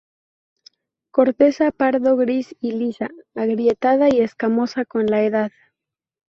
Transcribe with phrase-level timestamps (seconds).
[1.11, 5.51] Corteza pardo gris y lisa, agrietada y escamosa con la edad.